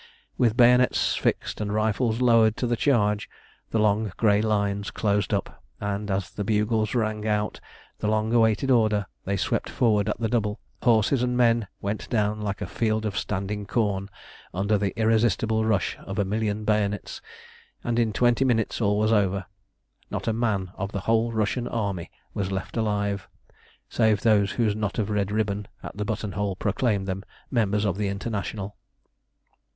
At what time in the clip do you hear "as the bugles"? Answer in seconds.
6.09-6.95